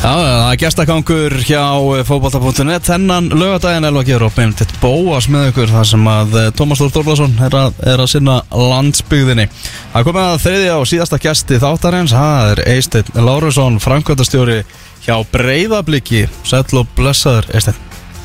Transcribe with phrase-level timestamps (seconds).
[0.00, 1.62] Já, það er gestakangur hjá
[2.08, 6.80] fókbalta.net Þennan lögadaginn Elva Geir og Beintitt Bóas með ykkur þar sem að eh, Tómas
[6.80, 9.44] Þór Þórlason er, að- er að sinna landsbyggðinni.
[9.92, 12.14] Það komið að þriðja og síðasta gesti þáttarins.
[12.16, 14.56] Það er Eisteinn Lárusson, framkvæmdastjóri
[15.04, 16.22] hjá Breiðabliki.
[16.48, 17.82] Sæll og blessaður Eisteinn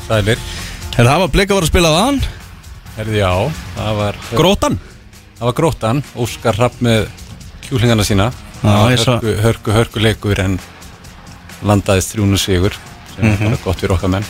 [0.08, 0.40] Sælir.
[0.96, 2.22] Er það var blik að vera að spila þaðan?
[2.96, 3.32] Herði já,
[3.76, 4.78] það var Grótan
[5.36, 7.10] Það var grótan, Óskar Rapp með
[7.66, 8.30] kjúlingana sína.
[8.32, 10.54] Já, Það var hörku, hörku, hörku leikur en
[11.64, 12.74] landaðist þrjúnu sigur
[13.14, 13.32] sem Mhm.
[13.32, 14.24] er bara gott fyrir okkar menn.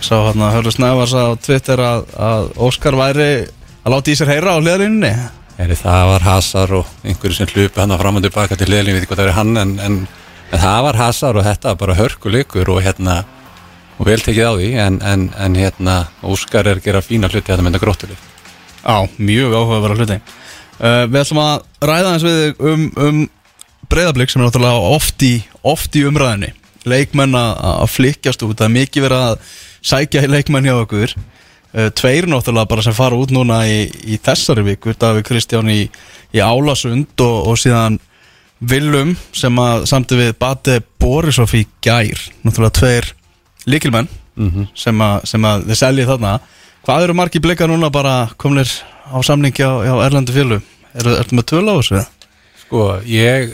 [0.00, 3.48] Sá hann að Hörður Snæfars á Twitter að, að Óskar væri
[3.84, 4.60] að láta í sér heyra á
[5.60, 9.02] Herði það var Hasar og einhverju sem hlupi hann fram og tilbaka til liðlín, við
[9.02, 9.96] veit hvað það er hann en, en,
[10.52, 13.24] en það var Hasar og þetta var bara hörku leikur og hérna
[13.98, 17.52] og vel tekið á því en, en, en hérna Óskar er að gera fína hluti
[17.52, 18.22] að það mynda grótulið.
[18.80, 20.20] Já, mjög áhugaverða hluti.
[20.80, 23.20] Uh, Við ætlum að ræða eins við um, um
[23.92, 26.54] breyðablík sem er náttúrulega oft í, oft í umræðinni
[26.88, 28.56] leikmenn að flykkjast út.
[28.58, 29.56] Það er mikið verið að
[29.90, 31.14] sækja í leikmenn hjá okkur.
[31.70, 35.84] Uh, Tveir náttúrulega bara sem fara út núna í, í þessari viku Davíð Kristján í,
[36.34, 38.00] í Álasund og, og síðan
[38.60, 42.18] Willum sem að samti við Bate Borisov í gær.
[42.44, 43.12] Náttúrulega tveir
[43.70, 46.34] líkilmenn mm sem, að, sem að þið seljið þarna.
[46.84, 48.68] Hvað eru margir blikar núna bara komnir
[49.08, 50.60] á samningi á, á Erlendu fjölu?
[50.94, 52.02] Er, ertu með tölu á þessu?
[52.70, 53.50] Sko, ég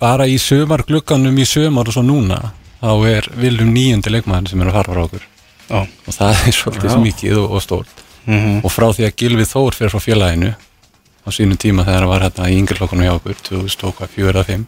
[0.00, 2.38] bara í sömar glugganum í sömar og svo núna
[2.80, 5.26] þá er viljum nýjundi leikmann sem er að fara frá okkur.
[5.68, 5.80] Já.
[5.84, 7.00] Og það er svolítið Já.
[7.02, 8.00] mikið og, og stórt.
[8.24, 8.64] Mm -hmm.
[8.64, 12.24] og frá því að Gilvi Þór fyrir frá félaginu á sínum tíma þegar hann var
[12.24, 14.64] hérna í yngirlokkunum hjá okkur 2004 eða 5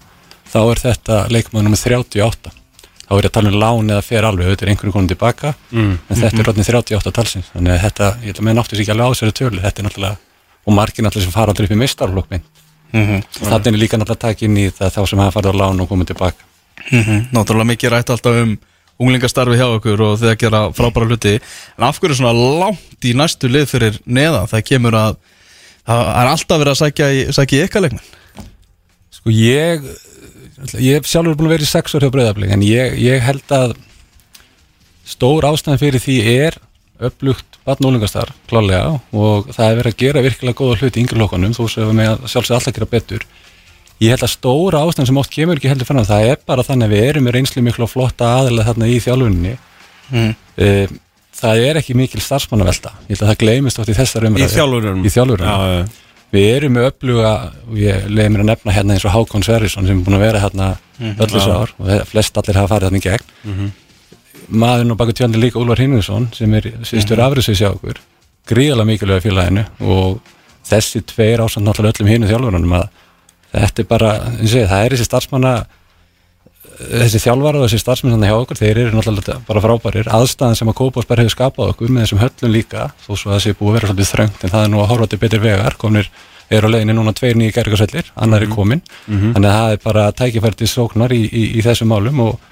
[0.53, 2.53] þá er þetta leikmann nummer 38
[3.09, 5.55] þá er ég að tala um lán eða fer alveg þetta er einhverjum konum tilbaka
[5.73, 5.95] mm.
[6.09, 7.49] en þetta er rótni 38 talsins.
[7.57, 9.61] Þannig að þetta, ég held að menn áttu sig ekki alveg á þessari tölu.
[9.61, 10.17] Þetta er náttúrulega,
[10.67, 12.45] og margir náttúrulega sem fara aldrei upp í mistarflokkminn
[12.93, 15.55] Mm og þannig er líka náttúrulega að taka inn í það þá sem hafa farið
[15.55, 16.47] á lán og komið tilbaka.
[17.31, 18.57] Náttúrulega mikið rætt alltaf um
[19.01, 21.39] unglingastarfi hjá okkur og að gera frábæra hluti.
[21.79, 25.21] En af hverju svona langt í næstu lið fyrir neða það kemur að
[25.89, 28.11] það er alltaf verið að sækja í, sækja í ykkar leikmenn?
[29.11, 29.87] Sko ég
[30.77, 33.55] ég hef sjálfur búin að vera í sex ár hjá breyðaflik en ég, ég held
[33.57, 33.77] að
[35.09, 36.59] stór ástæðan fyrir því er
[37.01, 41.55] upplugt batnólingastar klálega og það er verið að gera virkilega góða hluti í yngri lókunum
[41.57, 43.27] þó sem við með að sjálfsög alltaf gera betur
[44.01, 46.89] ég held að stóra ástæðan sem oft kemur ekki heldur fram það er bara þannig
[46.89, 49.57] að við erum með reynslu miklu og flotta aðilega þarna í þjálfuninni
[50.11, 50.31] mm.
[50.61, 50.93] Eh,
[51.41, 54.55] það er ekki mikil starfsmannavelta ég held að það gleymist oft í þessar Í umræðu
[54.55, 56.07] þjálfurunum í þjálfurunum Já, já.
[56.31, 57.31] Við erum með öfluga,
[57.75, 60.43] ég leiði mér að nefna hérna eins og Hákon Sverrisson sem er búin að vera
[60.45, 60.69] hérna
[61.01, 61.57] öll þessu Já.
[61.59, 63.33] ár og flest allir hafa farið hérna í gegn.
[63.51, 63.73] Mhm.
[64.51, 67.55] Maðurinn og baku tjálni líka Úlfar Hinriðsson sem er síðustur mm -hmm.
[67.55, 68.01] sjá okkur,
[68.47, 70.21] gríðalega mikilvæg félaginu og
[70.67, 72.89] þessi tveir ásamt náttúrulega öllum hinu þjálfurunum að
[73.53, 74.11] þetta er bara,
[74.43, 75.67] segi, það er þessi starfsmanna
[76.81, 80.09] þessi þjálfara og þessi starfsmenn hjá okkur, þeir eru náttúrulega bara frábærir.
[80.17, 83.43] Aðstæðan sem að Kópásberg hefur skapað okkur með þessum höllum líka, þó svo að það
[83.45, 85.77] sé búið að vera svolítið þröngt, en það er nú að horfa til betri vegar
[85.81, 86.11] komnir,
[86.51, 90.07] eru á leiðinni núna tveir nýju gergarsvellir, annar er komin þannig að það er bara
[90.19, 92.49] tækifæri til sóknar í, í, í þessum málum og,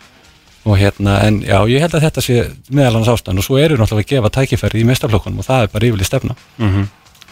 [0.67, 2.39] og hérna, en já, ég held að þetta sé
[2.75, 5.71] meðal hans ástand og svo eru náttúrulega að gefa tækifæri í mestarflokkunum og það er
[5.73, 6.35] bara yfirlega stefna.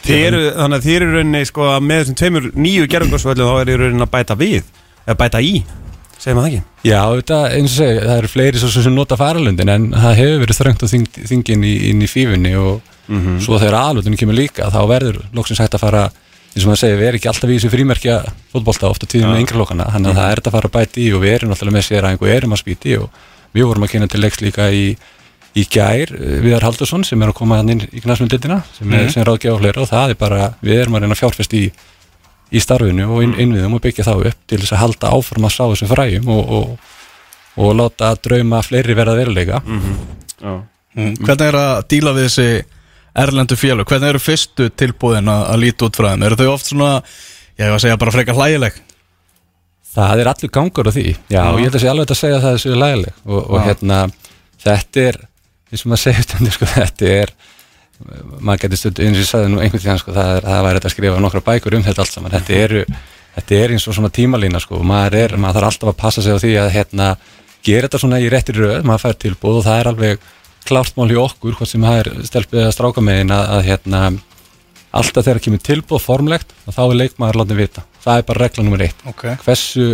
[0.06, 3.60] Þið eru, þannig að þið eru rauninni sko, að með þessum tveimur nýju gerðungarsvöldum þá
[3.64, 4.62] er í rauninni að bæta við
[5.06, 5.54] eða bæta í,
[6.26, 6.60] maður það ekki?
[6.86, 10.40] Já, þetta, eins og segi, það eru fleiri svo sem nota faralundin en það hefur
[10.44, 13.36] verið þröngt á þing, þingin í, inn í fífunni og Mhm.
[13.38, 16.00] svo þegar aðlutinu kemur líka þá verður loksins hægt að fara
[16.56, 18.14] eins og maður segir, við erum ekki alltaf í þessu frímerkja
[18.54, 21.02] fótbolta ofta tíðum með yngri lokkana þannig að það er þetta að fara að bæti
[21.04, 23.18] í og við erum alltaf með sér að einhver erum að spýti og
[23.56, 24.86] við vorum að kynna til leiks líka í,
[25.56, 29.04] í gær eh, Viðar Haldursson sem er að koma hann inn í knasmyndildina sem er,
[29.04, 29.12] Mhm.
[29.12, 31.64] sem er ráðgjáð og fleira og það er bara, við erum að reyna fjárfest í
[32.56, 35.54] í starfinu og inn, innviðum og byggja þá upp til þess að halda áfram að
[35.56, 36.92] sá þessum fræjum og, og,
[37.58, 40.52] og láta drauma fleiri verða veruleika Já.
[40.96, 41.16] Mm.
[41.26, 42.46] Hvernig er að díla við þessi
[43.22, 43.88] erlendu félög?
[43.88, 46.26] Hvernig eru fyrstu tilbúðin að, líta út frá þeim?
[46.28, 46.90] Eru þau oft svona,
[47.56, 48.82] ég hef að segja bara frekar hlægileg?
[49.96, 52.38] það er allur gangur á því já, og ég held að sé alveg að segja
[52.38, 54.00] að það er sér lægileg og, og hérna,
[54.64, 55.18] þetta er
[55.70, 57.34] eins og maður segir stundir, sko, þetta er
[58.44, 60.90] maður getur stundir, eins og ég sagði nú einhvern tíðan, sko, það, það væri þetta
[60.90, 62.84] að skrifa nokkra bækur um þetta allt saman, þetta eru
[63.36, 66.36] þetta er eins og svona tímalína, sko, maður er maður þarf alltaf að passa sig
[66.36, 67.10] á því að hérna
[67.66, 70.28] gera þetta svona í réttir röð, maður fær tilbúð og það er alveg
[70.68, 74.02] klárt mál hjá okkur hvort sem það er stelpið að stráka megin að, að hérna
[74.96, 78.84] alltaf þegar kemur tilbúð formlegt þá er leikmaður látið vita, það er bara regla nummer
[78.86, 79.02] eitt.
[79.08, 79.26] Ok.
[79.44, 79.88] Hversu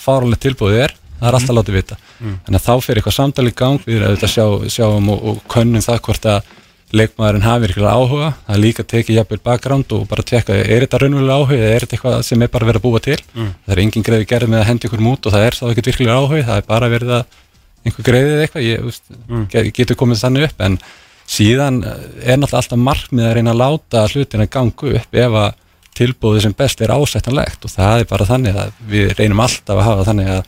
[0.00, 1.98] fáralegt tilbúðið er það er alltaf látið vita.
[2.20, 4.46] Þannig að þá fyrir eitthvað samtal í gang við erum auðvitað að sjá,
[4.76, 6.54] sjáum og, og könnum það hvort að
[6.96, 8.28] leikmaðurinn hafi virkilega áhuga.
[8.46, 11.86] Það er líka tekið jafnvel bakgránd og bara tekka er þetta raunverulega áhuga eða er
[11.86, 13.16] þetta eitthvað sem er bara verið að búa til?
[13.32, 15.90] Það er engin greiði gerð með að hendi ykkur mút og það er þá ekkert
[15.90, 17.40] virkilega áhuga það er bara verið að
[17.86, 19.44] einhver greiðið eitthvað ég, veist, Mm.
[19.52, 20.78] get, getur komið þannig upp en
[21.26, 25.52] síðan er náttúrulega alltaf markmið að reyna að láta hlutin að ganga upp ef að
[25.96, 29.86] tilbúðið sem best er ásættanlegt og það er bara þannig að við reynum alltaf að
[29.88, 30.42] hafa þannig að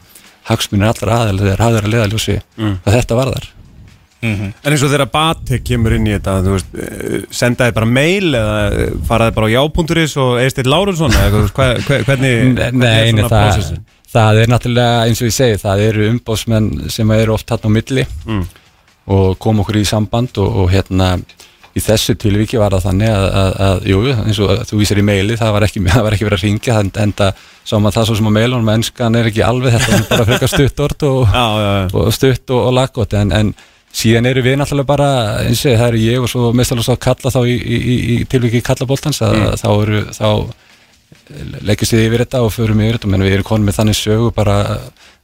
[0.48, 2.74] hagsmunir allra aðeins þegar hafður að leiðaljósi Mm.
[2.84, 3.48] hvað þetta varðar
[4.18, 4.48] Mhm.
[4.64, 8.56] En eins og þegar Batek kemur inn í þetta veist, eh, sendaði bara mail eða
[8.72, 10.64] eh, faraði bara á já.is og Eistir
[11.54, 13.84] hva, hva, hvernig, Nei, hvernig er svona það, prósessin?
[14.12, 17.70] Það er náttúrulega eins og ég segi, það eru umbóðsmenn sem eru oft hann á
[17.70, 18.46] milli Mm.
[19.08, 21.14] og kom okkur í samband og, og hérna
[21.76, 25.04] í þessu tilviki var það þannig að, að, að jú, eins og þú vísir í
[25.06, 27.30] meili það var ekki, það var ekki verið að ringja en enda
[27.68, 30.52] sá maður það svo sem á meilunum mennskan er ekki alveg þetta, er bara frekar
[30.52, 31.34] stutt orð og,
[31.94, 33.52] og stutt og, og laggótt en, en
[33.98, 35.10] síðan eru við náttúrulega bara
[35.44, 37.94] eins og það eru ég og svo meðstæðlega svo að kalla þá í, í, í,
[38.16, 39.52] í tilviki kallaboltans að Mm.
[39.62, 40.28] þá eru þá
[41.64, 43.10] leggjast við yfir þetta og förum yfir þetta.
[43.12, 44.56] Menn við erum konum með þannig sögu bara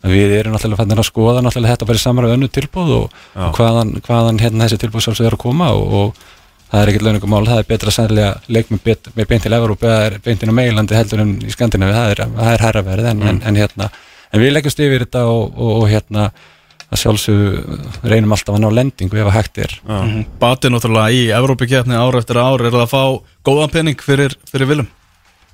[0.04, 3.18] að við erum náttúrulega fannir að skoða náttúrulega þetta bara í samræðu önnu tilbúð og,
[3.40, 6.24] og hvaðan, hvaðan hérna þessi tilbúð sjálfsög er að koma og, og
[6.70, 9.54] það er ekkert launingum mál, það er betra sannlega leik með, bet, með beint til
[9.56, 13.08] Evróp eða beint inn á meilandi heldur en í Skandinavi það er, er herra verið
[13.12, 13.88] en, en, en hérna.
[14.34, 16.26] En við leggjast yfir þetta og, og, og hérna
[16.92, 19.72] að sjálfsög reynum alltaf að ná lendingu ef að hægt er.
[19.78, 19.94] Já.
[19.94, 20.26] Mhm.
[20.42, 23.02] Bati náttúrulega í Evrópikefni ár eftir ár er það að fá
[23.46, 24.90] góðan penning fyrir, fyrir Vilum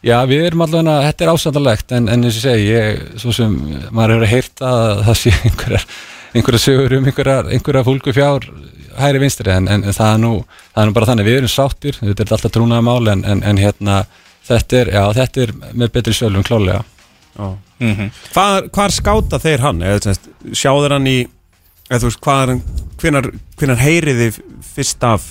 [0.01, 3.53] Já, við erum allavega, þetta er ásættanlegt en, en eins og segi, ég, svo sem
[3.93, 5.85] maður hefur heyrt að það sé einhverjar
[6.31, 8.47] einhverja sögur um einhverja, einhverja fólku fjár
[9.01, 10.33] hæri vinstri en, en, en það, er nú,
[10.73, 13.99] það er nú bara þannig, við erum sáttir þetta er alltaf trúnaða mál en, hérna
[14.49, 15.53] þetta er, já, þetta er
[15.83, 16.81] með betri sjálfum klálega
[17.37, 18.11] mm -hmm.
[18.33, 19.85] Hvar, hvar skáta þeir hann?
[20.53, 21.19] Sjáður hann í
[21.91, 22.55] eða, þú veist, hvar,
[23.03, 24.41] hvenar, hvenar heyrið þið
[24.75, 25.29] fyrst af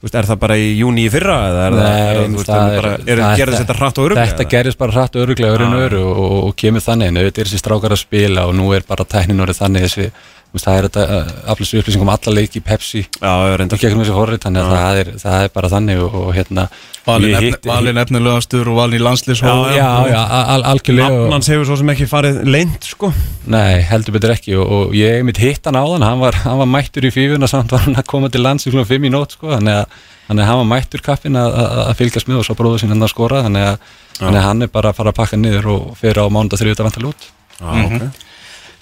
[0.00, 2.50] veist, er það bara í júni í fyrra eða er það, Nei, er, þú veist,
[2.50, 4.30] það það er- er, það- gerðist þetta hratt og öruglega?
[4.32, 5.86] Þetta gerist bara hratt og öruglega öru en Já.
[5.88, 8.70] öru og, og, og kemur þannig en auðvitað er þessi strákar að spila og nú
[8.76, 10.06] er bara tæknin orðið þannig þessi,
[10.54, 11.04] veist, það er þetta
[11.52, 15.02] aflissu upplýsingum um alla leiki Pepsi Já, er og gegnum þessi forrið þannig að það
[15.04, 16.68] er, það er bara þannig og, og hérna
[17.06, 20.20] Valin, efni, hitti- valin efnilegastur og valin í landslýshóð Já, Já, já,
[20.54, 21.20] al algjörlega.
[21.32, 23.08] Hans hefur svo sem ekki farið leint sko.
[23.50, 24.54] Nei, heldur betur ekki.
[24.60, 27.72] Og, og ég mitt hitt hann áðan, hann var, hann var mættur í fífuna samt
[27.72, 29.98] var hann að koma til lands í klúna 5 í nót sko, þannig að,
[30.28, 33.02] þannig að hann var mættur kaffin að, að, fylgjast með og svo bróður sín hann
[33.08, 33.42] að skora.
[33.48, 33.78] Þannig að,
[34.20, 36.84] þannig að hann er bara að fara að pakka niður og fyrir á mánda þrjúta
[36.86, 37.30] vantal út.
[37.60, 38.10] Já, Mhm.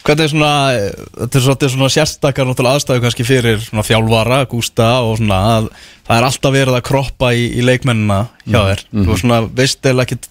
[0.08, 0.87] Hvernig er svona, eh,
[1.20, 5.69] þetta er svona, svona sérstakar aðstæðu kannski fyrir svona þjálfara, Gústa og svona að
[6.08, 8.84] það er alltaf verið að kroppa í, í leikmennina hjá þér.
[8.90, 9.05] Mhm.
[9.05, 10.28] Þú svona veist eða ekkit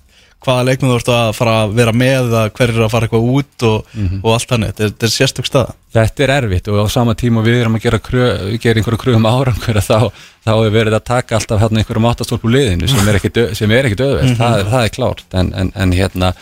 [0.47, 3.29] hvaða leikmenn þú ert að fara að vera með eða hver er að fara eitthvað
[3.37, 4.19] út og, Mhm.
[4.23, 5.73] og allt þannig, þetta er, þetta er sérstök staða.
[5.97, 8.25] Þetta er erfitt og á sama tíma við erum að gera, krö,
[8.61, 10.11] gera einhverju kröfum árangur þá,
[10.45, 13.83] þá er verið að taka alltaf hérna einhverjum áttastólpu liðinu sem er ekki, sem er
[13.89, 15.23] ekki döðveld, það, það er klárt.
[15.33, 16.33] En, en, en hérna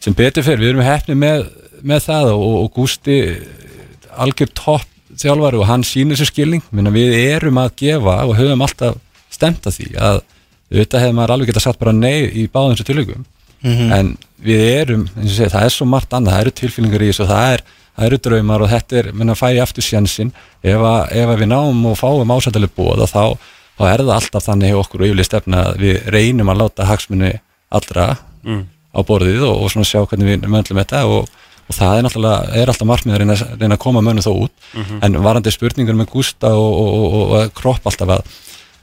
[0.00, 1.46] sem betur fyrir, við erum hefni með,
[1.82, 3.16] með það og, og Gústi
[4.22, 4.88] algjör topp
[5.22, 8.96] þjálfari og hann sýnir sér skilning, Minna, við erum að gefa og höfum alltaf
[9.32, 10.20] stemt að því að
[10.72, 13.24] auðvitað hefur maður alveg getað satt bara nei í báðum þessu tilögum
[13.94, 14.08] en
[14.42, 17.26] við erum, eins og segja, það er svo margt annað, það eru tilfýlingar í þessu
[17.28, 17.60] það, er,
[17.94, 20.32] það eru draumar og þetta er, minna, fæ ég aftur sjansinn
[20.64, 23.36] ef, að- ef að við náum og fáum ásættileg bóð þá,
[23.78, 27.34] þá er það alltaf þannig okkur og yfirlega stefna að við reynum að láta hagsmunni
[27.70, 28.08] allra
[28.42, 28.64] Mm.
[28.90, 31.28] á borðið og, og svona sjá hvernig við möndlum þetta og,
[31.68, 34.54] og það er náttúrulega, er alltaf markmið að reyna, reyna að koma mönnum þó út.
[35.02, 38.26] En varandi spurningar með Gústa og, og, og, og kropp alltaf að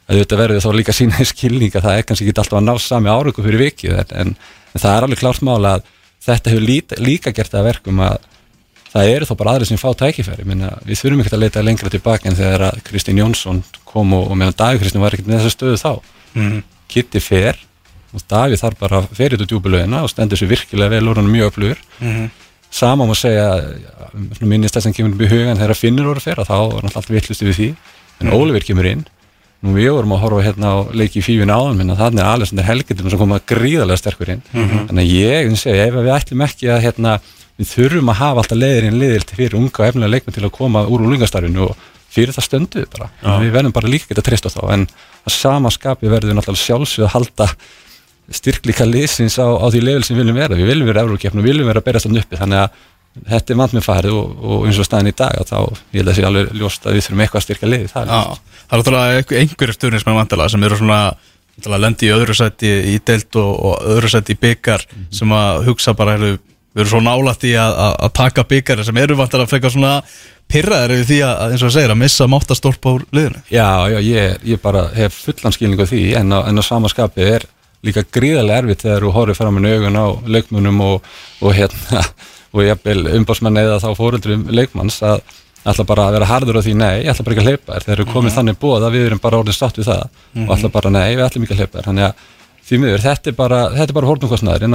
[0.10, 2.66] að þetta verður þá líka sína í skilning að það er kannski ekki alltaf að
[2.66, 3.96] ná sami áraugu fyrir vikið.
[4.02, 4.34] En, en,
[4.74, 5.86] en það er alveg klárt mál að
[6.26, 8.18] þetta hefur líka, líka gert að verkum að
[8.90, 10.48] það eru þá bara aðri sem fá tækifæri.
[10.50, 14.32] Minna, við þurfum ekki að leita lengra tilbaka en þegar að Kristín Jónsson kom og,
[14.32, 15.92] og meðan Davíð Kristín var ekkert með þessa stöðu þá.
[16.34, 16.60] Mm.
[16.90, 17.62] Kitty fer
[18.10, 21.22] og Davíð þarf bara að fer út úr djúbulöðina og stendur sér virkilega vel úr
[21.22, 21.90] hann mjög öflugur.
[22.02, 22.30] Mm
[22.72, 26.28] sama má segja svona minnist þess að kemur upp í hugan þegar Finnur voru að
[26.28, 27.70] fyrra þá var hann alltaf vittlust við því.
[28.20, 29.06] En Ólifur kemur inn.
[29.60, 32.68] Nú við vorum að horfa hérna á leiki í fífin áðan minna þannig að Alexander
[32.70, 34.44] Helgetin sem kom að gríðarlega sterkur inn.
[34.54, 37.16] Þannig að ég og segja ef við ætlum ekki að hérna
[37.60, 40.86] við þurfum að hafa alltaf leiðirinn liðilt fyrir unga og efnilega leikmenn til að koma
[40.88, 43.10] úr úlingastarfinu og fyrir það stöndu bara.
[43.20, 43.36] Já.
[43.44, 44.62] við verðum bara líka geta treyst á þá.
[44.78, 44.88] En
[45.28, 47.50] að sama skapi verðum náttúrulega sjálfsögð að halda
[48.36, 50.58] styrklíka liðsins á, á því level sem við viljum vera.
[50.60, 52.80] Við viljum vera Eurókeppn og við viljum vera að berjast þannig uppi þannig að
[53.28, 55.98] þetta er vant með farið og, og eins og staðin í dag að þá ég
[56.00, 58.22] held að sé alveg ljóst að við þurfum eitthvað að styrka liði það Já,
[58.70, 63.40] það er náttúrulega einhverjir stjórnismenn vantilega sem eru svona lendi í öðru sæti í deilt
[63.42, 67.48] og, og öðru sæti í byggar sem að hugsa bara eru, við erum svo nálætt
[67.50, 69.96] í að, að, að taka byggar sem eru vantilega frekar svona
[70.50, 73.42] pyrraðir yfir því að, að eins og það segir að missa máttastólpa úr liðinu.
[73.54, 77.28] Já, já, ég, ég bara hef fullan skilningu á því en á, á sama skapi
[77.28, 77.46] er
[77.86, 82.04] líka gríðarlega erfitt þegar þú horfir fram með augun á leikmunum og, og hérna
[82.56, 85.22] og jafnvel umbásmenn eða þá fóreldrum leikmanns að
[85.70, 87.86] ætla bara að vera harður á því nei, ég ætla bara ekki að hleypa þér.
[87.86, 90.04] Þeir eru komið þannig bóð að við erum bara orðin sátt við það
[90.46, 91.88] og ætla bara nei, við ætlum ekki að hleypa þér.
[91.90, 92.24] Þannig að
[92.70, 94.66] því miður, þetta er bara, þetta er bara hórnumkostnaður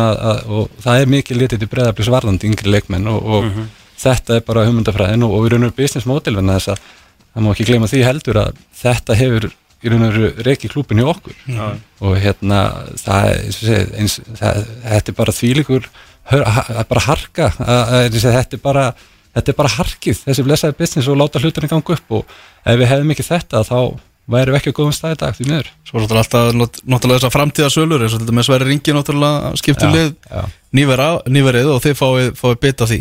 [0.58, 3.48] og það er mikið litið til breyðarblis varðandi yngri leikmenn og, og
[4.04, 6.36] þetta er bara hugmyndafræðin og, og við erum business model
[7.34, 9.48] það má ekki gleyma því heldur að þetta hefur
[9.84, 11.34] í raun og veru reiki klúpin í okkur.
[12.04, 12.60] Og hérna
[13.00, 13.28] það,
[13.74, 15.88] er, eins það, þetta er bara þvílikur
[16.32, 18.86] hör- ha- bara harka að, að, segið, þetta er bara
[19.34, 22.10] þetta er bara harkið, þessi blessaði business og láta hlutinni ganga upp.
[22.14, 22.24] Og
[22.64, 23.78] ef við hefðum ekki þetta þá
[24.30, 25.66] værum við ekki á góðum stað í dag því miður.
[25.84, 29.50] Svo er náttúrulega alltaf nátt- náttúrulega þessar framtíðasölur eins og þetta með Sverri Ringi náttúrulega
[29.60, 30.14] skiptum lið
[31.28, 33.00] nýverið og þið fáið, fáið bita því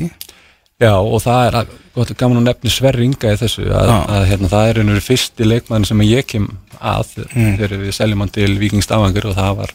[0.82, 1.58] Já og það er
[1.94, 5.48] gott, gaman að nefni Sverri Inga í þessu að, að hérna, það er einhverju fyrsti
[5.48, 6.50] leikmann sem ég kem
[6.82, 9.74] að þegar við seljum hann til Víkingstafangur og það var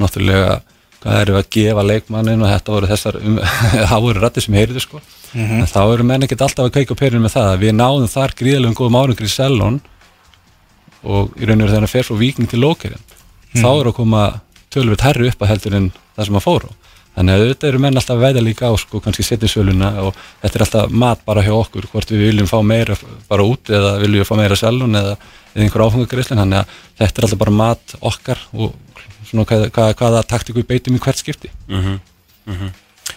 [0.00, 0.60] náttúrulega
[1.00, 3.38] hvað erum við að gefa leikmannin og þetta voru þessar um,
[3.92, 5.00] það voru rættir sem heyrðu sko.
[5.36, 7.52] En þá eru menn ekkert alltaf að kveika á perinu með það.
[7.62, 9.78] Við náðum þar gríðlegum góðum árangri í Sellon
[11.00, 13.06] og í raun og veru þegar hann fer frá Víking til Lókerinn
[13.56, 14.24] þá eru að koma
[14.70, 16.72] tölvöld herri upp að heldur en það sem að fóru
[17.16, 20.58] þannig að auðvitað eru menn alltaf að veða líka á sko kannski setjusöluna og þetta
[20.58, 22.96] er alltaf mat bara hjá okkur hvort við viljum fá meira
[23.28, 25.16] bara út eða viljum við fá meira Sellon eða,
[25.54, 28.78] eða einhver áfengagrislin þannig að þetta er alltaf bara mat okkar og
[29.30, 31.50] svona hvað, hvað, hvaða taktiku við beitum í hvert skipti.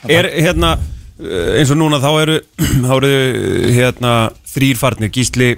[0.09, 2.39] Er hérna uh, eins og núna þá eru
[2.87, 4.13] þá eru uh, hérna
[4.53, 5.53] þrýr farnir Gísli,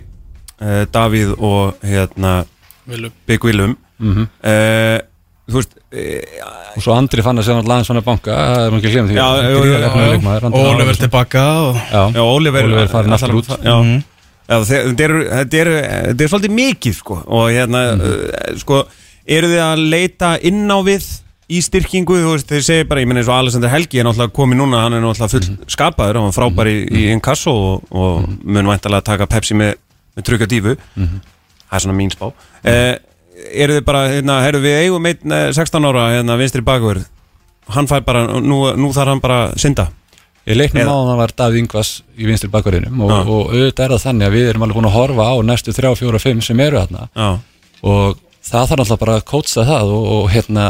[0.60, 2.44] uh, Davíð og hérna
[2.86, 3.77] Willum.
[4.00, 5.01] Mm uh,
[5.46, 8.75] Þú veist uh, og svo Andri fann að segja hann aðeins svona banka það er
[8.75, 9.18] að glemja því.
[9.20, 10.16] Já, jú, jú, Gríðarlega jú, efnilegur jú.
[10.16, 13.52] leikmaður, Andri Og Oliver tilbaka og Oliver, Oliver farin aftur út.
[13.62, 14.00] Mhm.
[14.50, 15.14] þetta er,
[15.62, 15.70] er,
[16.16, 17.20] er svolítið mikið sko.
[17.28, 18.82] Og hérna uh, sko
[19.25, 21.06] eru þið að leita inn á við
[21.46, 24.34] í styrkingu, þú veist, þeir segir bara ég menn eins og Alexander Helgi er náttúrulega
[24.34, 28.25] komið núna hann er náttúrulega full skapaður, hann var frábær í, í inkasso og, og
[28.42, 29.75] mun væntalega taka Pepsi með,
[30.18, 32.32] með trukka dífu það er svona mín spá.
[32.66, 32.96] Uh,
[33.36, 37.04] eru þið bara, hérna, herru við eigum einn eh, 16 ára, hérna, vinstri bakur
[37.75, 39.89] hann fær bara, nú, nú þarf hann bara að synda.
[40.46, 43.22] Ég leiknum á hann var Davíð Ingvas í vinstri bakverðinum og, Já.
[43.25, 45.94] og auðvitað er það þannig að við erum alveg búin að horfa á næstu 3,
[45.98, 47.30] 4, 5 sem eru Já,
[47.82, 50.68] og það þarf alltaf bara að kótsa það og, og hérna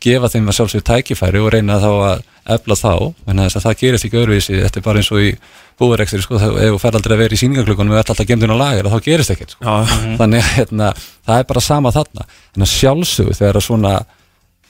[0.00, 2.92] gefa þeim að sjálfsögðu tækifæri og reyna þá að efla þá,
[3.28, 5.30] þess að það gerist ekki öðruvísi, þetta er bara eins og í
[5.78, 8.54] búarekstri sko, þá- ef þú fer aldrei að vera í síningaklukkunum og ert alltaf gemdun
[8.54, 9.64] á lager, þá gerist ekkert sko.
[9.64, 10.92] já, þannig að hérna,
[11.28, 12.24] það er bara sama þarna
[12.56, 13.92] en að sjálfsögðu þegar að svona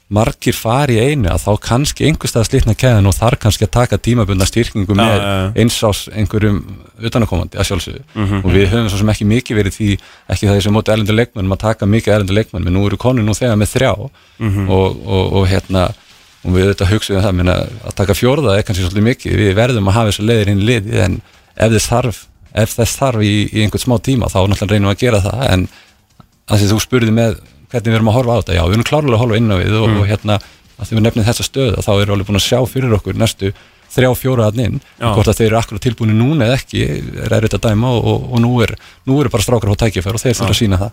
[0.09, 3.99] margir fari í einu að þá kannski einhverstað slitna keðan og þar kannski að taka
[4.01, 5.51] tímabundna styrkingu með já, já.
[5.61, 6.63] eins ás einhverjum
[7.05, 8.39] utanakomandi að sjálfsögðu Mhm.
[8.41, 9.89] og við höfum svo sem ekki mikið verið því
[10.33, 13.21] ekki það sem móti erlendur leikmennum að taka mikið erlendur leikmenn en nú eru konu
[13.23, 13.93] nú þegar með þrjá
[14.41, 14.71] Mhm.
[14.71, 15.93] og, og, og hérna
[16.45, 17.57] og við auðvitað hugsaðum það minna,
[17.89, 20.69] að taka fjórða er kannski svolítið mikið, við verðum að hafa þessu leiðir inn í
[20.69, 21.21] liði en
[21.59, 22.21] ef þess þarf
[22.59, 25.41] ef þess þarf í, í einhvern smá tíma þá náttúrulega reynum við að gera það.
[25.53, 25.67] En
[26.49, 28.89] að því þú spurði með hvernig við erum að horfa á þetta, já við erum
[28.89, 30.39] klárlega að horfa inn á við og, og hérna
[30.79, 33.19] að því við nefnum þessa stöðu þá erum við alveg búin að sjá fyrir okkur
[33.19, 33.53] næstu
[33.89, 35.07] þrjá fjóra að inn, Já.
[35.17, 36.83] hvort að þeir eru akkurat tilbúinu núna eða ekki,
[37.25, 38.75] er erfitt að dæma og, og, og nú er,
[39.09, 40.93] nú eru bara strákar á tækifær og þeir þurfa að sína það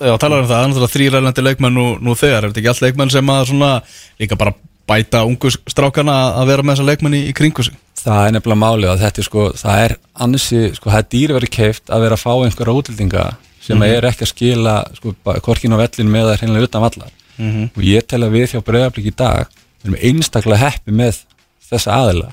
[0.00, 2.62] Já, talar um það, það er náttúrulega þrýr ælandi leikmenn nú, nú þegar, er þetta
[2.62, 3.70] ekki allt leikmenn sem að svona
[4.18, 4.54] líka bara
[4.90, 7.76] bæta ungu strákana að vera með þessa leikmenn í, í kringu sig?
[8.04, 9.96] Það er nefnilega málið að þetta er sko, það er
[10.26, 13.26] ansi, sko, það er dýri verið keift að vera að fá einhverja útlendinga
[13.64, 15.14] sem er ekki að skila, sko,
[15.46, 17.14] korkin á vellin með það hreinlega utan vallar.
[17.34, 17.70] Mhm.
[17.74, 19.48] og ég tel að við hjá Breiðablík í dag
[19.82, 21.24] erum einstaklega heppi með
[21.66, 22.28] þessa aðila.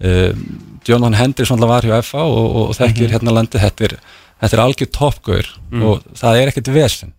[0.00, 0.40] Um,
[0.88, 3.94] Jonathan Hendriksson var hjá FA og, og, og þekkir hérna landið, þetta er,
[4.40, 5.48] þetta er algjör toppgaur
[5.84, 7.14] og það er ekkert vesen.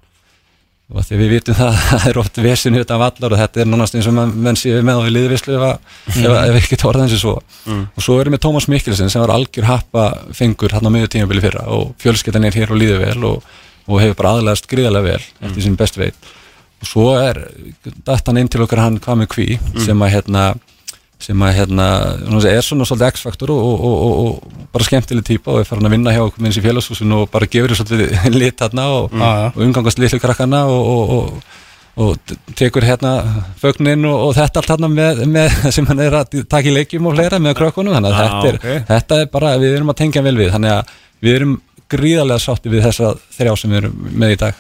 [0.92, 3.70] Og því við vitum það að það er oft vesinu utan vallar og þetta er
[3.70, 6.26] nánast eins og menn, séu með á í liðvislu ef, mm.
[6.26, 7.38] ef, ef ekki tóra þessi svo.
[7.72, 11.44] Og svo erum við Tómas Mikkelsen sem var algjör happa fengur hann á miður tímabili
[11.46, 13.48] fyrra og fjölskyttan er hér og líður vel og,
[13.88, 16.32] og hefur bara aðlæðast gríðarlega vel eftir sín best veit.
[16.82, 17.40] Og svo er
[17.86, 19.48] dætt hann inn til okkar hann með kví
[19.86, 20.46] sem að hérna
[21.22, 21.88] sem að hérna,
[22.50, 25.86] er svona svolítið X-faktor og, og, og, og, og bara skemmtileg típa og er farin
[25.90, 29.16] að vinna hjá okkur með þessi félagshúsin og bara gefur þér svolítið lit þarna og,
[29.16, 31.58] og umgangast litlu krakkana og, og, og,
[32.02, 33.12] og t- tekur hérna
[33.62, 37.10] fögnin og, og þetta allt þarna með, með sem hann er að taka í leikjum
[37.12, 37.94] og fleira með krökkunum.
[37.98, 38.88] Þannig að Já, þetta, er, ok.
[38.94, 40.54] þetta er bara, við erum að tengja vel við.
[40.56, 41.58] Þannig að við erum
[41.92, 44.60] gríðarlega sátti við þessa þrjá sem við erum með í dag.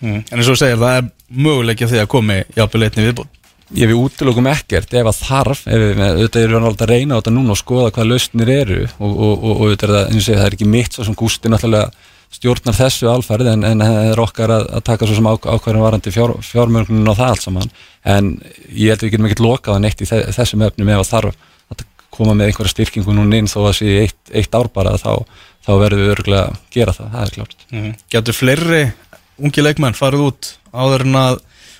[0.00, 0.18] Mm.
[0.32, 1.10] En eins og þú segir, það er
[1.44, 3.41] möguleikja því að komi jafnvel einni viðbútt
[3.78, 7.14] ég við útilokum ekkert ef að þarf ef við, auðvitað erum við alltaf að reyna
[7.14, 10.40] á þetta núna og skoða hvað lausnir eru og, og, og, auðvitað er það, segja,
[10.40, 14.20] það er ekki mitt svo sem Gústi náttúrulega stjórnar þessu alfarið en, en það er
[14.22, 17.72] okkar að, að taka svo sem ákvæðan varandi fjár, fjármörgnin og það allt saman
[18.08, 18.30] en
[18.72, 21.10] ég held að við getum ekkert lokað að neitt í þe- þessum efnum ef að
[21.12, 21.36] þarf
[21.76, 21.84] að
[22.16, 25.12] koma með einhverja styrkingu núna inn þó að sé eitt, eitt ár bara þá,
[25.64, 27.92] þá verðum við örgulega að gera það, það er klárt Mhm.
[28.16, 28.82] Getur fleiri
[29.42, 31.38] ungi leikmenn farið út áður en að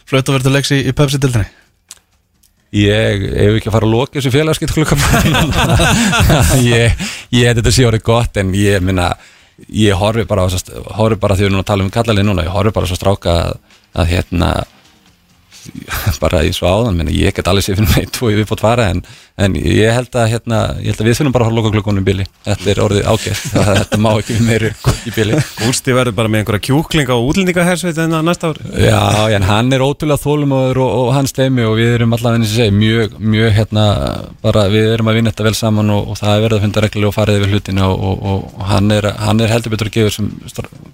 [0.09, 1.49] flauta verður leiks í, í Pepsi-dildinni?
[2.73, 5.01] Ég hef ekki að fara að loka þessu félagskipt klukkan
[6.65, 6.95] ég,
[7.35, 9.11] ég hef þetta sé orðið gott en ég minna
[9.69, 12.55] ég horfi bara að horfi bara því við erum að tala um kallalið núna ég
[12.55, 13.59] horfi bara svo stráka að,
[14.01, 14.49] að hérna
[16.23, 18.89] bara í svo áðan minna, ég get alveg sér fyrir mig tvo í viðbót fara
[18.93, 19.03] en,
[19.37, 22.03] en ég held að hérna, ég held að við þurfum bara að horfa loka klukkunum
[22.03, 23.45] í bili þetta er orðið ágætt,
[23.83, 24.73] þetta má ekki við meiri
[25.09, 25.39] í bili.
[25.63, 29.47] Gústi verður bara með einhverja kjúklinga og útlendingahersveit en það næsta ári Já, já, en
[29.49, 32.75] hann er ótrúlega þólumöður og, og hann steimi og við erum allavega eins og segi
[32.77, 33.87] mjög, mjög hérna,
[34.45, 36.85] bara við erum að vinna þetta vel saman og, og það er verið að funda
[36.87, 39.97] reglulega og farið yfir hlutina og, og, og hann, er, hann er heldur betur að
[39.99, 40.31] gefa sem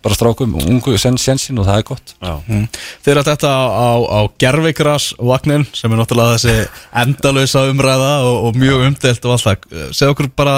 [0.05, 2.15] bara strákum ungu sensin og það er gott.
[2.23, 2.65] Já, Mm.
[3.05, 6.55] Þeir eru þetta á, á, á gerfikras vagnin sem er náttúrulega þessi
[7.03, 9.67] endalösa umræða og, og mjög umdelt og allt það.
[9.97, 10.55] Segð okkur bara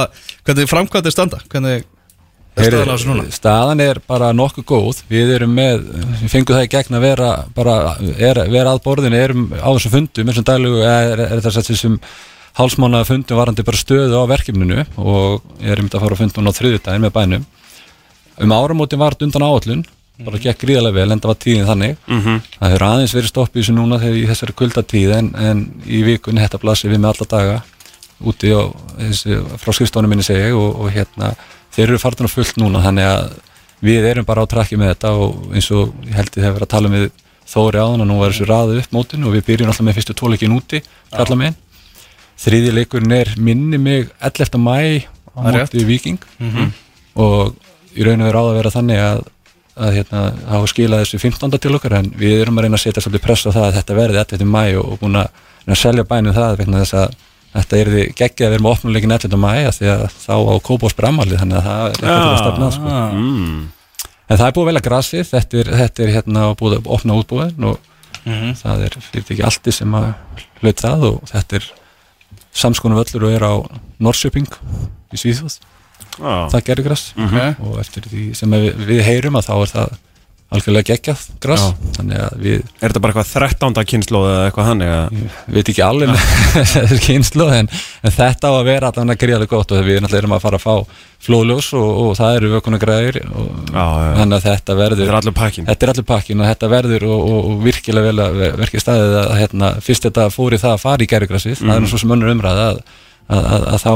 [0.46, 1.82] hvernig framkvæmdi standa hvernig
[2.58, 5.04] er staðan er bara nokkuð góð.
[5.10, 5.84] Við erum með,
[6.22, 7.76] við fengum það í gegn að vera bara,
[8.16, 12.00] er, vera að borðinu erum á þessum fundum, og daglugu er, er þess að þessum
[12.58, 16.58] hálsmána fundum varandi bara stöðu á verkefninu og erum þetta að fara að fundum á
[16.58, 17.48] þriðjudaginn með bænum.
[18.40, 19.86] Um áramótin var þetta undan áallun
[20.24, 21.94] bara gekk gríðarlega vel, en það var tíðin þannig.
[22.58, 26.02] Það hefur aðeins verið stopp í þessu núna þegar í þessari kuldatíð en, en í
[26.04, 27.54] vikunni þetta blasir við með alla daga
[28.20, 31.30] úti á, þessi, frá skrifstónum minni segi ég og, og hérna
[31.80, 33.32] þeir eru farin á fullt núna þannig að
[33.80, 36.68] við erum bara á trakki með þetta og eins og ég held ég hef verið
[36.68, 37.10] að tala með
[37.50, 40.14] Þóri áðan og nú var þessu raðu upp mótin og við byrjum alltaf með fyrstu
[40.14, 40.78] tóleikin úti
[41.10, 41.56] kalla með
[42.38, 44.60] þriði leikurinn er minni mig 11.
[44.60, 44.76] mæ
[45.34, 46.20] á er móti Viking
[47.18, 47.56] og
[47.96, 49.24] í raun og veru á að vera þannig að
[49.80, 50.20] að hérna,
[50.50, 51.58] hafa skilað þessu 15.
[51.58, 53.96] til okkar en við erum að reyna að setja svolítið press á það að þetta
[53.96, 54.48] verði 11.
[54.50, 55.28] mæ og, búin að,
[55.64, 57.14] að selja bænum það vegna þess að
[57.54, 59.36] þetta er því geggja að við erum að opna leikin 11.
[59.42, 62.40] mæ af því að þá á Kópós brammalið þannig að það er eitthvað til að
[62.42, 62.92] stefna að, sko.
[62.94, 63.60] Ah, mm.
[64.26, 67.18] en það er búið vel að grasið þetta er, þetta er hérna búið að opna
[67.18, 67.90] útbúið og
[68.22, 68.54] mhm.
[68.60, 70.08] það er fyrir ekki alltið sem að
[70.60, 71.68] hlut það og þetta er
[72.60, 73.54] samskonu völlur og er á
[74.02, 74.48] Norrköping
[75.10, 75.58] í Svíþjóð,
[76.18, 76.34] Já.
[76.52, 77.36] það gerir gras Ok.
[77.66, 79.98] og eftir því sem við, við heyrum að þá er það
[80.50, 81.20] algjörlega geggjað
[82.18, 83.84] að við, Er þetta bara eitthvað 13.
[83.92, 85.20] kynnslóð eða eitthvað hann ég
[85.54, 86.24] veit ekki alveg
[86.56, 87.70] þessar kynslu en,
[88.02, 90.64] en þetta á að vera allavega gríðarlega gott og við náttúrulega erum að fara að
[90.64, 92.82] fá flóljós og, og það eru vökunar
[93.70, 93.84] já.
[94.18, 97.06] þannig að þetta verður Þetta er allur pakkin Þetta er allir pakkin og þetta verður
[97.10, 100.62] og, og, og virkilega vel að ver- verkið staðið að hérna, fyrst þetta fór í
[100.62, 102.80] það að fara í gærugrasið, það er nú svo sem önnur umræða að,
[103.28, 103.92] að, að, að þá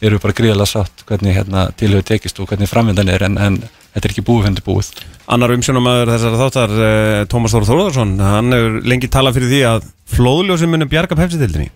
[0.00, 3.58] við bara gríðarlega sátt hvernig hérna, til hefur tekist og hvernig framvindan er en, en
[3.94, 4.88] þetta er ekki búið fyrir búið.
[5.30, 9.90] Annar umsjónamaður þessar þáttar eh, Tómas Þór Þórðarsson hann hefur lengi talað fyrir því að
[10.14, 11.68] flóðljósin munum bjarga pepsitildinni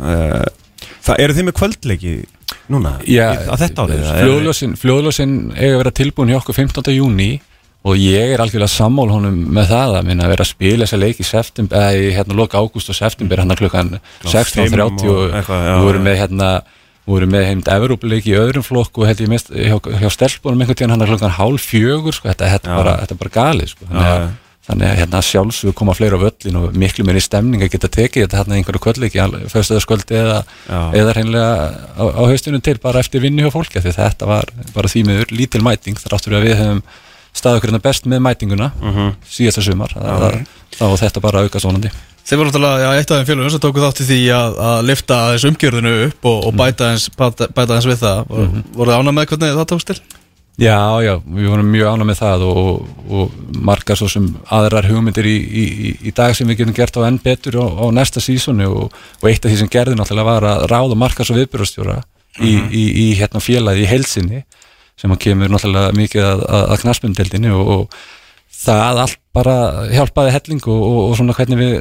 [0.00, 0.46] uh,
[1.06, 2.14] Það eru þið með kvöldleiki
[2.72, 6.94] núna Já, á þetta árið fljóðljósin, fljóðljósin eiga að vera tilbúin hjá okkur 15.
[6.96, 7.28] júni
[7.86, 10.98] og ég er algjörlega sammál honum með það að minna að vera að spila þessa
[10.98, 13.92] leik í september, eða í hérna loka ágúst og september hann klukkan
[14.24, 16.50] 16.30 og við vorum með hérna
[17.06, 20.78] voru með heimt Evrópuleik í öðrum flokk og held ég mest hjá, hjá stelpunum einhvern
[20.80, 23.86] tíðan hann er klukkan hálf fjögur sko, þetta, þetta, bara, þetta er bara galið sko.
[23.86, 24.26] þannig, að,
[24.66, 28.24] þannig að hérna sjálfsög koma fleira á völlin og miklu meiri stemning að geta tekið
[28.26, 29.22] þetta hérna einhverju kvöldleiki
[29.54, 30.40] fyrstuðarskvöldi eða,
[30.98, 31.52] eða hreinlega
[31.94, 35.30] á, á haustunum til bara eftir vinni hjá fólki því þetta var bara því miður
[35.38, 36.82] lítil mæting þar áttur við að við hefum
[37.36, 39.14] staðið okkur hérna best með mætinguna Mhm.
[39.30, 41.90] síðasta sumar þá var þetta bara auka svonandi
[42.26, 45.16] Þeir voru náttúrulega eitt af þeim félagum sem tóku þátt í því að, að lifta
[45.28, 48.64] aðeins umgjörðinu upp og, og bæta, aðeins, bæta, aðeins við það mm -hmm.
[48.74, 49.98] voru þið ánað með hvernig það tókst til?
[50.56, 53.32] Já, já, við vorum mjög ánað með það og, og
[53.68, 57.04] margar svo sem aðrar hugmyndir í, í, í- í dag sem við getum gert á
[57.06, 58.88] enn betur á, á næsta sísoni og,
[59.20, 61.98] og eitt af því sem gerði náttúrulega var að ráða markars og viðbyrjastjóra
[62.40, 64.42] í, í, í hérna félagi í heilsinni
[64.96, 68.00] sem kemur náttúrulega mikið að, að, að knaspundildinni og, og
[68.56, 69.54] það allt bara
[69.92, 71.74] hjálpaði helling og, og, og svona hvernig við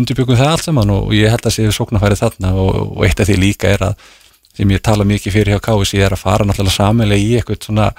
[0.00, 3.28] undirbyggum það allt saman og ég held að séu sóknarfæri þarna og, og eitt af
[3.30, 4.06] því líka er að
[4.56, 7.90] sem ég tala mikið fyrir hjá KSI er að fara náttúrulega samanlega í eitthvað svona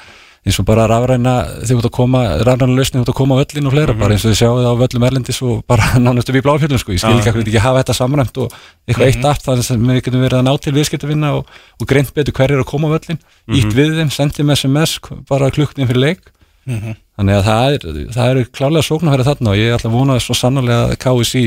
[0.48, 3.36] eins og bara rafræna þegar þú ert að koma rafræna lausni, þú ert að koma
[3.36, 5.90] á völlin og fleira bara eins og þið sjáu það á völlum erlendis og bara
[6.06, 8.56] nánustu við bláfjöldum sko, ég skil ekki að ekki hafa þetta samræmt og
[8.88, 12.13] eitthvað eitt aft þannig sem við getum verið að ná til viðskiptavinna og, og greint
[12.16, 13.22] betur hver er að koma á völlin
[13.60, 16.32] ítt við þeim, sendið með SMS bara klukknin fyrir leik
[16.68, 20.36] þannig að það er, það er klálega sóknarfæri þarna og ég er alltaf vonað svo
[20.38, 21.44] sannarlega að KSI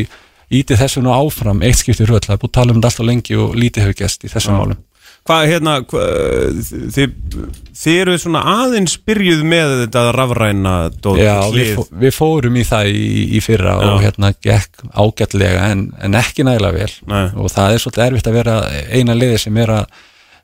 [0.60, 3.06] íti þessu nú áfram eitt skipti röð, það er búið að tala um þetta alltaf
[3.10, 4.80] lengi og lítið hefur gæst í þessum málum.
[5.28, 6.02] Hvað, hérna, hva,
[6.96, 7.10] þið,
[7.76, 12.62] þið eru svona aðeins byrjuð með þetta rafræna dót, Já, við, fó- við fórum í
[12.66, 13.02] það í,
[13.36, 13.90] í fyrra Já.
[13.92, 16.94] og hérna gekk ágætlega en, en ekki nægilega vel.
[17.12, 17.26] Nei.
[17.36, 18.56] og það er svolítið erfitt að vera
[18.96, 20.00] eina liði sem er að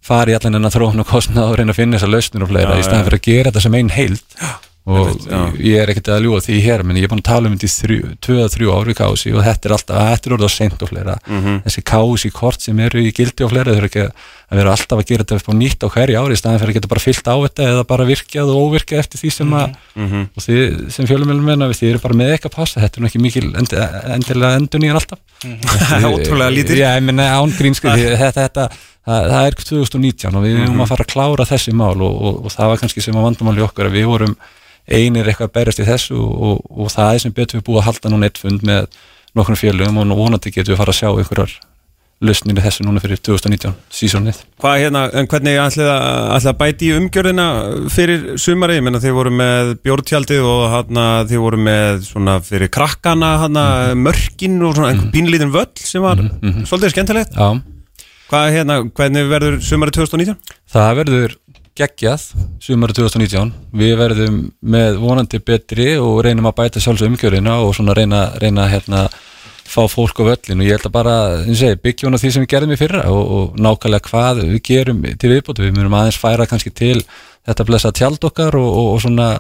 [0.07, 2.53] fara í allan enn að þróun og kostnað og reyna að finna þessar lausnir og
[2.55, 4.41] fleira Já, í staðan fyrir að gera þetta sem einn heild
[4.87, 5.39] og já.
[5.67, 7.67] ég er ekkert að ljúa því hér menn ég er búin að tala um þetta
[7.67, 10.47] í þrjú- tvö að þrjú ár við kási og þetta er alltaf, þetta er orðið
[10.47, 11.57] á seint og fleira Mhm.
[11.67, 14.13] þessi kási kort sem eru í gildi og fleira eru ekki að
[14.61, 16.79] vera alltaf að gera þetta upp á nýtt á hverju ári í staðan fyrir að
[16.79, 20.23] geta bara fyllt á þetta eða bara virkjað og óvirkjað eftir því sem að Mhm.
[20.37, 23.47] og þið sem fjölumilum menna þið eru bara með eitthvað passa, þetta er ekki mikil
[23.59, 23.75] end,
[24.15, 26.79] endilega endur nýjan alltaf Það er ótrúlega lítið.
[29.07, 32.39] Það, það er 2019 og við erum að fara að klára þessi mál og, og,
[32.47, 34.35] og það var kannski sem að vandamáli okkur að við vorum
[34.87, 37.89] einir eitthvað að berjast í þessu og, og það er sem betur við búið að
[37.91, 38.91] halda núna eitt fund með
[39.37, 41.57] nokkrum fjölum og vonandi getum við að fara að sjá einhverjar
[42.25, 44.39] lausnir í þessu núna fyrir 2019 sísónið.
[44.63, 47.47] Hvað hérna, en hvernig ætlið að, að bæti í umgjörðina
[47.93, 52.73] fyrir sumari, ég menna þið voru með bjórtjaldið og hérna þið voru með svona fyrir
[52.73, 53.67] krakkana hérna
[54.01, 56.25] mörkin og svona einhver pínlítinn völl sem var
[56.65, 57.37] svolítið skemmtilegt.
[57.37, 57.76] Já,
[58.27, 60.35] Hvað hérna, hvernig verður sumari 2019?
[60.73, 61.35] Það verður
[61.79, 62.25] geggjað
[62.65, 67.95] sumari 2019 við verðum með vonandi betri og reynum að bæta sjálfs umgjörina og svona
[67.95, 69.05] reyna, reyna hérna
[69.67, 71.15] fá fólk á völlin og ég held að bara
[71.85, 75.07] byggja hún á því sem við gerðum í fyrra og, og nákvæmlega hvað við gerum
[75.07, 76.99] til viðbótu, við munum aðeins færa kannski til
[77.47, 79.31] þetta blessa tjald okkar og, og, og svona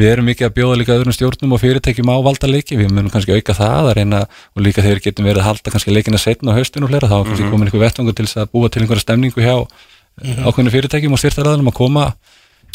[0.00, 3.12] við erum mikið að bjóða líka öðrum stjórnum og fyrirtækjum á valda leiki, við munum
[3.12, 6.54] kannski auka það að reyna og líka þegar getum verið að halda kannski leikina setna
[6.54, 9.04] á haustinu og fleira, þá er kannski komin einhver vettvangur til að búa til einhverja
[9.04, 9.56] stemningu hjá
[10.20, 12.06] ákveðinu fyrirtækjum og styrtaræðanum að koma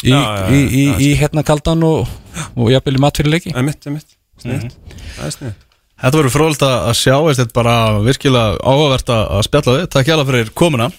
[0.02, 2.10] í, Já, í, í, já, í hérna kaldan og,
[2.56, 4.76] og jafnvel í mat fyrir leiki Emitt, emitt, sniðt.
[5.16, 5.62] Það er sniðt.
[5.96, 9.86] Þetta verður fróðilegt að sjá Þetta er bara virkilega áhugavert að spjalla við.
[9.94, 10.90] Takk hjá fyrir komuna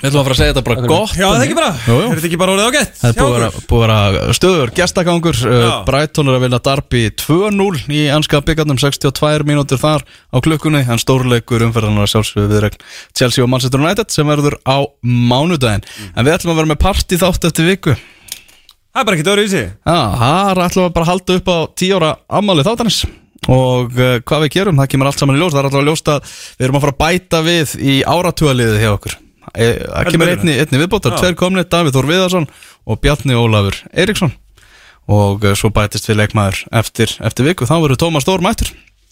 [0.00, 2.14] Við ætlum að fara að segja þetta bara gott Já, það er ekki bara, er
[2.16, 2.94] þetta ekki bara orðið ágætt?
[2.96, 5.40] Það er búið að vera- að stöður gestagangur.
[5.44, 5.66] Uh.
[5.84, 11.02] Brighton er að vinna Darby 2-0 í anska byggarnum 62 mínútur þar á klukkunni en
[11.02, 12.80] stórleikur umferðanar sjálfsögðu viðregn
[13.12, 15.84] Chelsea og Manchester United sem verður á mánudaginn.
[16.16, 17.96] En við ætlum að vera með party þátt eftir viku.
[18.90, 19.70] Það er bara ekki öðru í sig.
[19.84, 23.02] Já, það ætlum við bara að halda upp á 10 ára ammali þáttanins
[23.50, 25.52] og uh, hvað við gerum, það kemur allt saman í ljós.
[25.52, 26.16] Það er alltaf að ljósta,
[26.56, 29.20] við erum að fara að bæta við í áratugaliðið hjá okkur
[29.54, 31.22] það kemur einni, einni viðbótar, Já.
[31.24, 32.46] tveir komni Davíð Þór Viðarsson
[32.86, 34.32] og Bjarni Ólafur Eiríksson.
[35.10, 38.70] Og uh, svo bætist við leikmaður eftir, eftir viku, þá verður Tómas Stór mættur.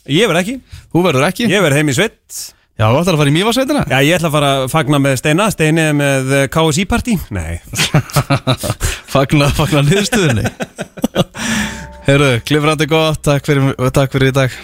[0.08, 0.56] Ég verð ekki,
[0.94, 2.16] þú verður ekki, ég verð heim í sveit.
[2.78, 5.16] já, þú ætlar að fara í Mývasveitina Já, ég ætla að fara að fagna með
[5.20, 7.18] Steina, Steini er með eh, KSI partí.
[7.34, 7.58] Nei.
[9.14, 10.46] fagna, fagna niðurstöðinni
[12.08, 14.54] Heyrðu, klifrandi gott, takk fyrir, takk fyrir í dag